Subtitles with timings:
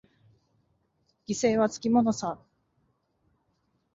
[1.27, 2.39] 犠牲はつきものさ。